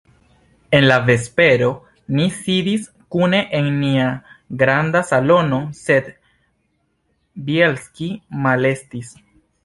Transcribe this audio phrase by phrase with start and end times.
[0.75, 1.65] En la vespero
[2.19, 4.05] ni sidis kune en nia
[4.61, 6.09] granda salono, sed
[7.51, 8.09] Bjelski
[8.47, 9.13] malestis.